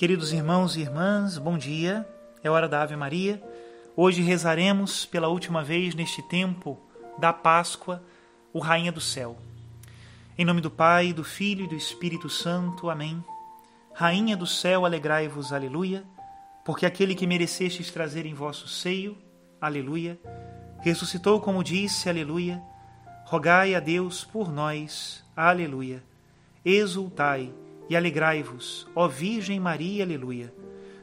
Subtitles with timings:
[0.00, 2.08] Queridos irmãos e irmãs, bom dia.
[2.42, 3.38] É hora da Ave Maria.
[3.94, 6.80] Hoje rezaremos pela última vez neste tempo
[7.18, 8.02] da Páscoa,
[8.50, 9.36] o Rainha do Céu.
[10.38, 12.88] Em nome do Pai, do Filho e do Espírito Santo.
[12.88, 13.22] Amém.
[13.92, 16.02] Rainha do céu, alegrai-vos, aleluia,
[16.64, 19.18] porque aquele que merecestes trazer em vosso seio,
[19.60, 20.18] aleluia,
[20.80, 22.62] ressuscitou como disse, aleluia.
[23.26, 26.02] Rogai a Deus por nós, aleluia.
[26.64, 27.52] Exultai
[27.90, 30.54] e alegrai-vos, ó Virgem Maria, aleluia,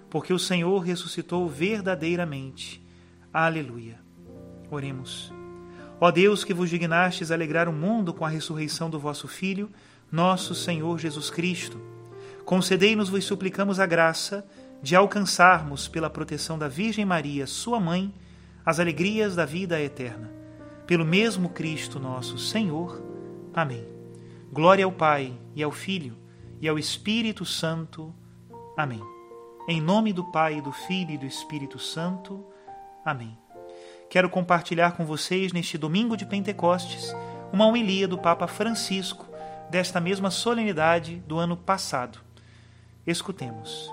[0.10, 2.82] porque o Senhor ressuscitou verdadeiramente.
[3.34, 4.00] Aleluia.
[4.72, 5.34] Oremos.
[6.00, 9.70] Ó Deus, que vos dignastes alegrar o mundo com a ressurreição do vosso Filho,
[10.10, 11.78] nosso Senhor Jesus Cristo,
[12.46, 14.48] concedei-nos, vos suplicamos, a graça
[14.82, 18.14] de alcançarmos, pela proteção da Virgem Maria, sua mãe,
[18.66, 20.32] as alegrias da vida eterna.
[20.86, 23.04] Pelo mesmo Cristo nosso Senhor.
[23.54, 23.86] Amém.
[24.54, 26.16] Glória ao Pai, e ao Filho,
[26.62, 28.14] e ao Espírito Santo.
[28.76, 29.02] Amém.
[29.68, 32.46] Em nome do Pai, do Filho e do Espírito Santo.
[33.06, 33.38] Amém.
[34.10, 37.14] Quero compartilhar com vocês neste domingo de Pentecostes
[37.52, 39.28] uma homilia do Papa Francisco
[39.70, 42.20] desta mesma solenidade do ano passado.
[43.06, 43.92] Escutemos.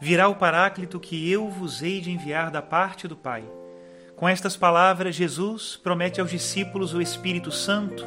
[0.00, 3.44] Virá o Paráclito que eu vos hei de enviar da parte do Pai.
[4.16, 8.04] Com estas palavras, Jesus promete aos discípulos o Espírito Santo,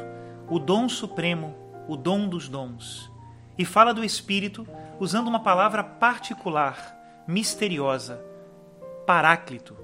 [0.48, 1.54] o dom supremo,
[1.88, 3.15] o dom dos dons
[3.58, 4.66] e fala do Espírito
[4.98, 8.20] usando uma palavra particular, misteriosa:
[9.06, 9.76] Paráclito.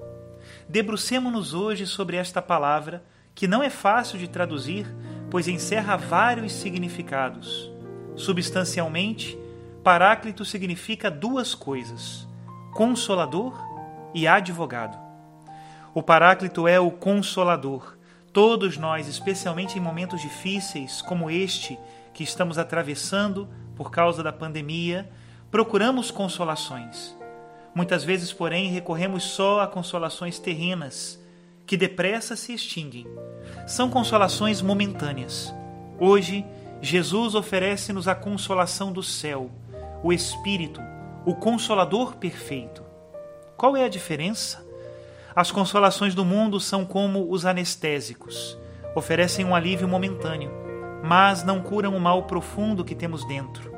[0.67, 4.85] Debrucemo-nos hoje sobre esta palavra, que não é fácil de traduzir,
[5.29, 7.71] pois encerra vários significados.
[8.15, 9.37] Substancialmente,
[9.83, 12.27] Paráclito significa duas coisas:
[12.73, 13.53] consolador
[14.13, 14.97] e advogado.
[15.93, 17.97] O Paráclito é o consolador.
[18.33, 21.77] Todos nós, especialmente em momentos difíceis como este
[22.15, 25.07] que estamos atravessando, por causa da pandemia,
[25.51, 27.15] procuramos consolações.
[27.75, 31.21] Muitas vezes, porém, recorremos só a consolações terrenas,
[31.63, 33.05] que depressa se extinguem.
[33.67, 35.53] São consolações momentâneas.
[35.99, 36.43] Hoje,
[36.81, 39.51] Jesus oferece-nos a consolação do céu,
[40.03, 40.81] o Espírito,
[41.23, 42.83] o Consolador perfeito.
[43.55, 44.62] Qual é a diferença?
[45.35, 48.57] As consolações do mundo são como os anestésicos,
[48.95, 50.63] oferecem um alívio momentâneo
[51.03, 53.75] mas não curam o mal profundo que temos dentro.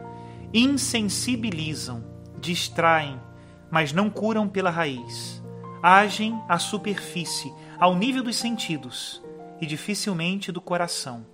[0.53, 2.05] Insensibilizam,
[2.39, 3.19] distraem,
[3.71, 5.43] mas não curam pela raiz.
[5.81, 9.23] Agem à superfície, ao nível dos sentidos
[9.59, 11.25] e dificilmente do coração.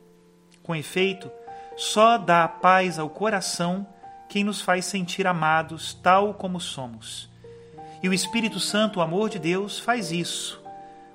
[0.64, 1.30] Com efeito,
[1.76, 3.86] só dá paz ao coração
[4.30, 7.30] quem nos faz sentir amados tal como somos.
[8.04, 10.62] E o Espírito Santo, o amor de Deus, faz isso.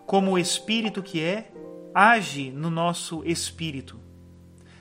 [0.06, 1.50] Como o Espírito que é,
[1.94, 3.98] age no nosso espírito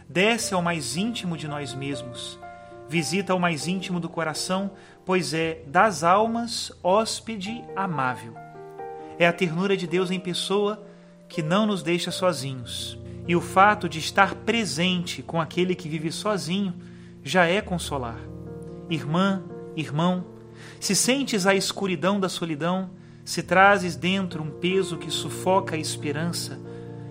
[0.08, 2.38] desce ao mais íntimo de nós mesmos,
[2.90, 4.72] visita ao mais íntimo do coração,
[5.06, 8.34] pois é das almas hóspede amável.
[9.18, 10.86] É a ternura de Deus em pessoa
[11.28, 13.00] que não nos deixa sozinhos.
[13.28, 16.74] E o fato de estar presente com aquele que vive sozinho
[17.24, 18.20] já é consolar.
[18.90, 19.42] Irmã,
[19.76, 20.26] irmão,
[20.80, 22.90] se sentes a escuridão da solidão,
[23.24, 26.60] se trazes dentro um peso que sufoca a esperança,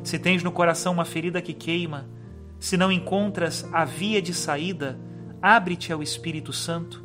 [0.02, 2.06] se tens no coração uma ferida que queima,
[2.60, 4.98] se não encontras a via de saída,
[5.42, 7.04] abre-te ao Espírito Santo.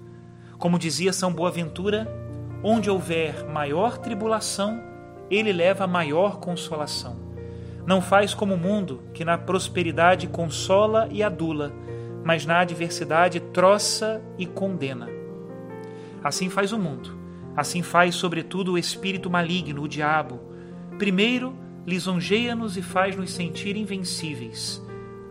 [0.58, 2.08] Como dizia São Boaventura,
[2.64, 4.82] onde houver maior tribulação,
[5.30, 7.18] ele leva maior consolação.
[7.86, 11.74] Não faz como o mundo, que na prosperidade consola e adula,
[12.24, 15.19] mas na adversidade troça e condena.
[16.24, 17.18] Assim faz o mundo,
[17.56, 20.40] assim faz, sobretudo, o espírito maligno, o diabo.
[20.98, 24.82] Primeiro, lisonjeia-nos e faz-nos sentir invencíveis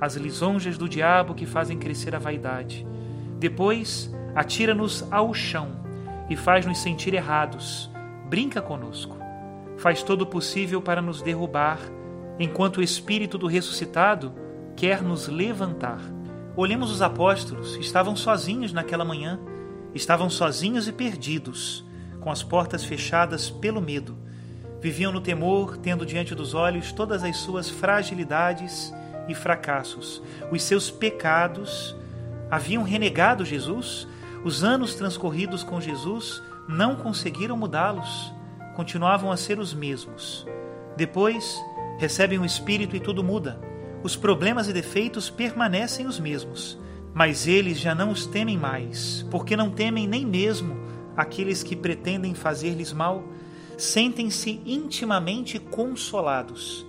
[0.00, 2.86] as lisonjas do diabo que fazem crescer a vaidade.
[3.38, 5.80] Depois, atira-nos ao chão
[6.30, 7.90] e faz-nos sentir errados.
[8.28, 9.16] Brinca conosco.
[9.76, 11.78] Faz todo o possível para nos derrubar,
[12.38, 14.32] enquanto o Espírito do ressuscitado
[14.76, 16.00] quer nos levantar.
[16.56, 19.38] Olhemos os apóstolos, estavam sozinhos naquela manhã,
[19.98, 21.84] estavam sozinhos e perdidos,
[22.20, 24.16] com as portas fechadas pelo medo.
[24.80, 28.94] Viviam no temor, tendo diante dos olhos todas as suas fragilidades
[29.28, 30.22] e fracassos.
[30.50, 31.96] Os seus pecados
[32.50, 34.06] haviam renegado Jesus.
[34.44, 38.32] Os anos transcorridos com Jesus não conseguiram mudá-los,
[38.76, 40.46] continuavam a ser os mesmos.
[40.96, 41.60] Depois,
[41.98, 43.60] recebem o Espírito e tudo muda.
[44.02, 46.78] Os problemas e defeitos permanecem os mesmos,
[47.18, 50.76] mas eles já não os temem mais, porque não temem nem mesmo
[51.16, 53.24] aqueles que pretendem fazer-lhes mal.
[53.76, 56.86] Sentem-se intimamente consolados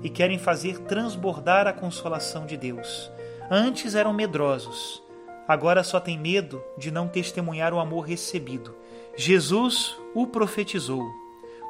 [0.00, 3.10] e querem fazer transbordar a consolação de Deus.
[3.50, 5.02] Antes eram medrosos,
[5.48, 8.76] agora só tem medo de não testemunhar o amor recebido.
[9.16, 11.02] Jesus o profetizou.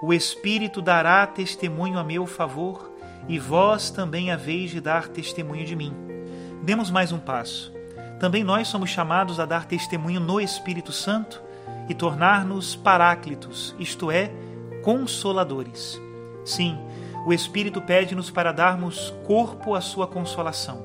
[0.03, 2.93] O Espírito dará testemunho a meu favor,
[3.26, 5.94] e vós também haveis de dar testemunho de mim.
[6.62, 7.73] Demos mais um passo.
[8.23, 11.43] Também nós somos chamados a dar testemunho no Espírito Santo
[11.89, 14.31] e tornar-nos paráclitos, isto é,
[14.81, 16.01] consoladores.
[16.45, 16.79] Sim,
[17.27, 20.85] o Espírito pede-nos para darmos corpo à sua consolação.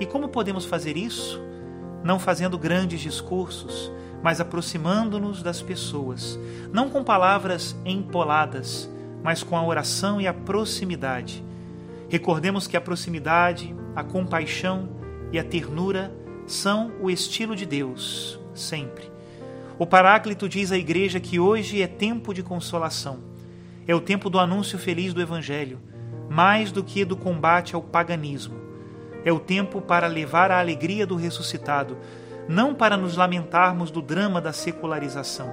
[0.00, 1.38] E como podemos fazer isso?
[2.02, 6.38] Não fazendo grandes discursos, mas aproximando-nos das pessoas,
[6.72, 8.88] não com palavras empoladas,
[9.22, 11.44] mas com a oração e a proximidade.
[12.08, 14.88] Recordemos que a proximidade, a compaixão
[15.30, 19.10] e a ternura são o estilo de Deus, sempre.
[19.78, 23.18] O Paráclito diz à Igreja que hoje é tempo de consolação.
[23.86, 25.80] É o tempo do anúncio feliz do Evangelho,
[26.28, 28.54] mais do que do combate ao paganismo.
[29.24, 31.96] É o tempo para levar a alegria do ressuscitado,
[32.48, 35.48] não para nos lamentarmos do drama da secularização.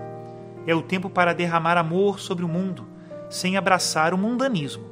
[0.67, 2.85] É o tempo para derramar amor sobre o mundo,
[3.29, 4.83] sem abraçar o mundanismo.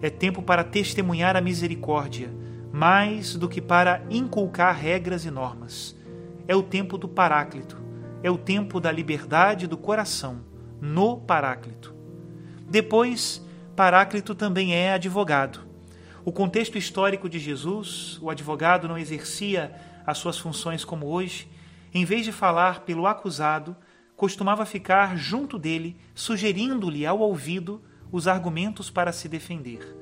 [0.00, 2.30] É tempo para testemunhar a misericórdia,
[2.72, 5.96] mais do que para inculcar regras e normas.
[6.46, 7.76] É o tempo do Paráclito,
[8.22, 10.40] é o tempo da liberdade do coração,
[10.80, 11.94] no Paráclito.
[12.68, 13.44] Depois,
[13.74, 15.60] Paráclito também é advogado.
[16.24, 19.72] O contexto histórico de Jesus, o advogado não exercia
[20.06, 21.48] as suas funções como hoje,
[21.92, 23.76] em vez de falar pelo acusado,
[24.16, 27.82] costumava ficar junto dele, sugerindo-lhe ao ouvido
[28.12, 29.96] os argumentos para se defender.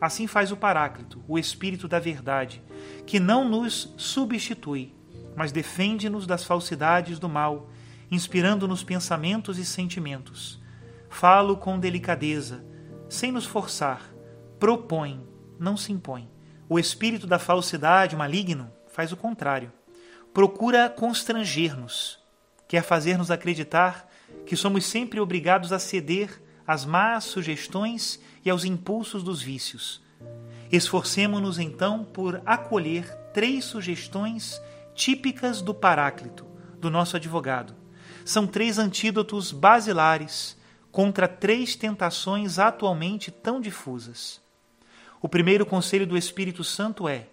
[0.00, 2.62] Assim faz o Paráclito, o Espírito da Verdade,
[3.06, 4.94] que não nos substitui,
[5.34, 7.68] mas defende-nos das falsidades do mal,
[8.10, 10.60] inspirando-nos pensamentos e sentimentos.
[11.10, 12.64] Falo com delicadeza,
[13.08, 14.02] sem nos forçar,
[14.58, 15.26] propõe,
[15.58, 16.28] não se impõe.
[16.68, 19.72] O espírito da falsidade maligno faz o contrário.
[20.32, 22.18] Procura constranger-nos,
[22.68, 24.08] quer fazer-nos acreditar
[24.46, 30.02] que somos sempre obrigados a ceder às más sugestões e aos impulsos dos vícios.
[30.70, 34.60] Esforcemo-nos então por acolher três sugestões
[34.94, 36.44] típicas do Paráclito,
[36.78, 37.74] do nosso advogado.
[38.22, 40.58] São três antídotos basilares
[40.92, 44.42] contra três tentações atualmente tão difusas.
[45.22, 47.28] O primeiro conselho do Espírito Santo é: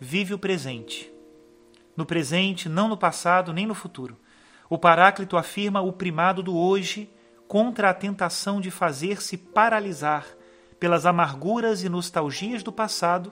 [0.00, 1.08] vive o presente.
[1.96, 4.18] No presente, não no passado nem no futuro.
[4.68, 7.08] O Paráclito afirma o primado do hoje
[7.52, 10.24] contra a tentação de fazer-se paralisar
[10.80, 13.30] pelas amarguras e nostalgias do passado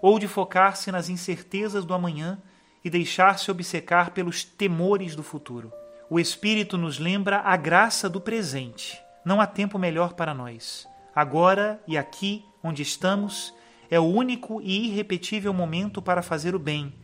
[0.00, 2.38] ou de focar-se nas incertezas do amanhã
[2.82, 5.70] e deixar-se obcecar pelos temores do futuro.
[6.08, 8.98] O Espírito nos lembra a graça do presente.
[9.26, 10.88] Não há tempo melhor para nós.
[11.14, 13.52] Agora e aqui, onde estamos,
[13.90, 16.94] é o único e irrepetível momento para fazer o bem,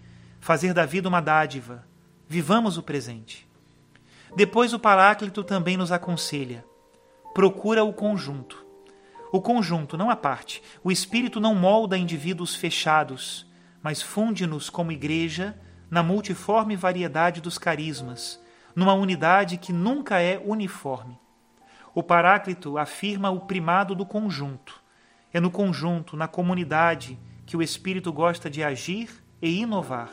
[0.41, 1.87] fazer da vida uma dádiva.
[2.27, 3.47] Vivamos o presente.
[4.37, 6.65] Depois o Paráclito também nos aconselha:
[7.35, 8.65] procura o conjunto.
[9.33, 10.63] O conjunto, não a parte.
[10.85, 13.51] O Espírito não molda indivíduos fechados,
[13.83, 15.59] mas funde-nos como igreja
[15.91, 18.41] na multiforme variedade dos carismas,
[18.75, 21.19] numa unidade que nunca é uniforme.
[21.93, 24.87] O Paráclito afirma o primado do conjunto
[25.37, 29.11] é no conjunto, na comunidade, que o Espírito gosta de agir
[29.43, 30.11] e inovar.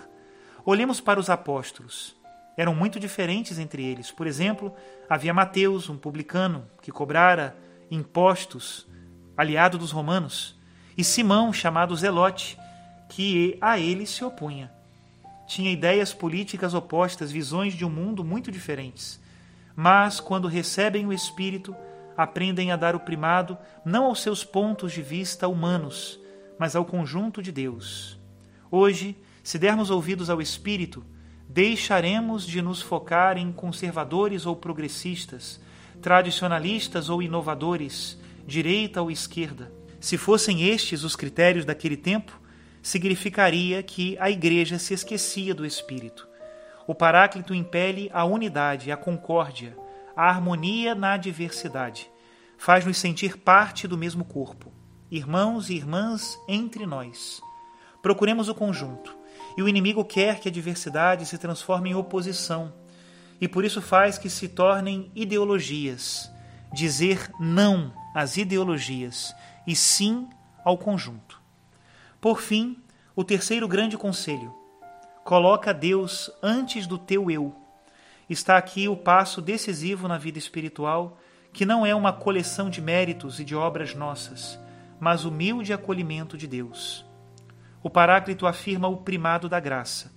[0.65, 2.13] Olhemos para os apóstolos.
[2.55, 4.11] Eram muito diferentes entre eles.
[4.11, 4.73] Por exemplo,
[5.09, 7.55] havia Mateus, um publicano, que cobrara
[7.89, 8.88] impostos,
[9.36, 10.55] aliado dos romanos,
[10.98, 12.57] e Simão, chamado Zelote,
[13.10, 14.72] que a ele se opunha.
[15.48, 19.19] Tinha ideias políticas opostas, visões de um mundo muito diferentes.
[19.75, 21.75] Mas, quando recebem o Espírito,
[22.15, 26.19] aprendem a dar o primado não aos seus pontos de vista humanos,
[26.60, 28.17] mas ao conjunto de Deus.
[28.69, 31.03] Hoje, se dermos ouvidos ao Espírito,
[31.47, 35.59] deixaremos de nos focar em conservadores ou progressistas,
[36.01, 39.71] tradicionalistas ou inovadores, direita ou esquerda.
[40.00, 42.39] Se fossem estes os critérios daquele tempo,
[42.81, 46.27] significaria que a Igreja se esquecia do Espírito.
[46.85, 49.77] O Paráclito impele a unidade, a concórdia,
[50.15, 52.12] a harmonia na diversidade.
[52.57, 54.71] Faz-nos sentir parte do mesmo corpo,
[55.09, 57.41] irmãos e irmãs entre nós.
[58.01, 59.15] Procuremos o conjunto,
[59.57, 62.74] e o inimigo quer que a diversidade se transforme em oposição,
[63.39, 66.31] e por isso faz que se tornem ideologias.
[66.74, 69.36] Dizer não às ideologias
[69.67, 70.27] e sim
[70.63, 71.39] ao conjunto.
[72.19, 72.81] Por fim,
[73.15, 74.53] o terceiro grande conselho:
[75.24, 77.55] coloca Deus antes do teu eu
[78.29, 81.17] está aqui o passo decisivo na vida espiritual,
[81.51, 84.60] que não é uma coleção de méritos e de obras nossas,
[85.00, 87.05] mas humilde acolhimento de Deus.
[87.83, 90.11] O Paráclito afirma o primado da graça.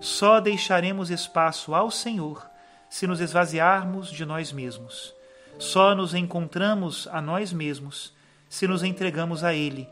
[0.00, 2.44] só deixaremos espaço ao Senhor
[2.90, 5.14] se nos esvaziarmos de nós mesmos.
[5.60, 8.12] Só nos encontramos a nós mesmos
[8.48, 9.88] se nos entregamos a Ele.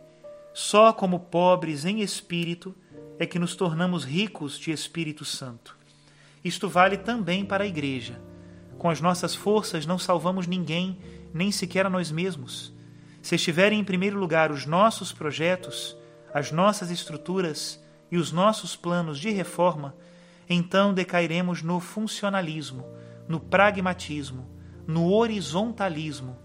[0.53, 2.75] Só como pobres em espírito
[3.21, 5.77] é que nos tornamos ricos de Espírito Santo.
[6.45, 8.21] Isto vale também para a Igreja.
[8.79, 10.99] Com as nossas forças não salvamos ninguém,
[11.33, 12.73] nem sequer a nós mesmos.
[13.23, 15.97] Se estiverem em primeiro lugar os nossos projetos,
[16.33, 19.95] as nossas estruturas e os nossos planos de reforma,
[20.49, 22.85] então decairemos no funcionalismo,
[23.29, 24.49] no pragmatismo,
[24.87, 26.37] no horizontalismo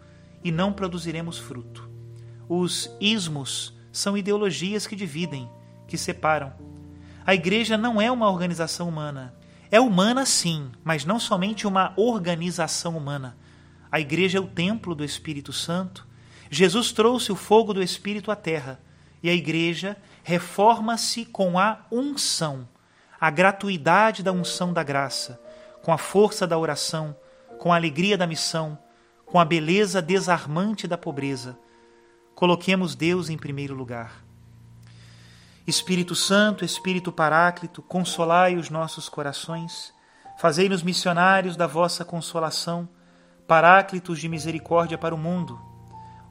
[0.44, 1.90] e não produziremos fruto.
[2.48, 5.50] Os ismos são ideologias que dividem,
[5.88, 6.54] que separam.
[7.26, 9.34] A igreja não é uma organização humana.
[9.72, 13.36] É humana, sim, mas não somente uma organização humana.
[13.92, 16.08] A igreja é o templo do Espírito Santo.
[16.52, 18.80] Jesus trouxe o fogo do Espírito à terra
[19.26, 22.70] e a igreja reforma-se com a unção,
[23.20, 25.42] a gratuidade da unção da graça,
[25.82, 27.18] com a força da oração,
[27.58, 28.78] com a alegria da missão,
[29.26, 31.58] com a beleza desarmante da pobreza.
[32.36, 34.24] Coloquemos Deus em primeiro lugar.
[35.66, 39.92] Espírito Santo, Espírito Paráclito, consolai os nossos corações,
[40.38, 42.88] fazei-nos missionários da vossa consolação,
[43.48, 45.60] paráclitos de misericórdia para o mundo.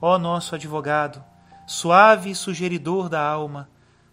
[0.01, 1.34] Ó nosso advogado,
[1.67, 3.71] suave sugeridor da alma,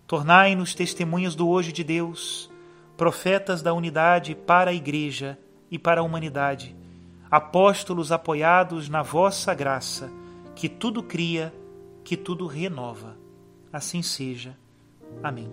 [0.08, 2.50] tornai-nos testemunhas do hoje de Deus,
[2.96, 5.38] profetas da unidade para a Igreja
[5.70, 6.76] e para a humanidade,
[7.30, 10.12] apóstolos apoiados na vossa graça,
[10.56, 11.54] que tudo cria,
[12.04, 13.18] que tudo renova.
[13.72, 14.58] Assim seja.
[15.24, 15.52] Amém.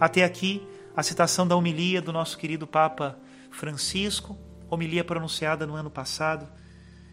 [0.00, 3.16] Até aqui a citação da homilia do nosso querido Papa
[3.50, 4.36] Francisco,
[4.68, 6.48] homilia pronunciada no ano passado.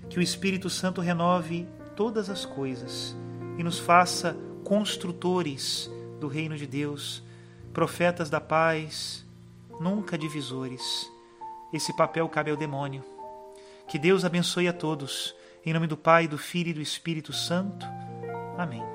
[0.10, 3.16] Que o Espírito Santo renove todas as coisas
[3.58, 7.24] e nos faça construtores do reino de Deus,
[7.74, 9.26] profetas da paz,
[9.80, 11.10] nunca divisores.
[11.74, 13.04] Esse papel cabe ao demônio.
[13.88, 15.36] Que Deus abençoe a todos.
[15.66, 17.86] Em nome do Pai, do Filho e do Espírito Santo.
[18.58, 18.95] Amém.